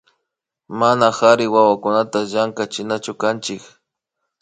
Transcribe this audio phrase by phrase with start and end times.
[0.79, 3.63] Mana kari wawakunata llankachinachukanchik